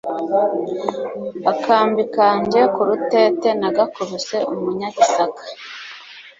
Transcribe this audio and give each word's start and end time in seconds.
akambi 1.51 2.01
kanjye 2.15 2.61
kurutete 2.73 3.49
nagakubise 3.59 4.37
umunyagisaka 4.53 5.41